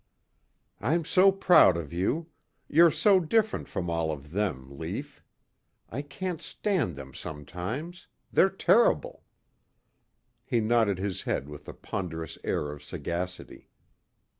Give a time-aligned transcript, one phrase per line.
[0.79, 2.25] "I'm so proud of you.
[2.67, 5.23] You're so different from all of them, Lief.
[5.91, 8.07] I can't stand them sometimes.
[8.33, 9.25] They're terrible."
[10.43, 13.69] He nodded his head with a ponderous air of sagacity.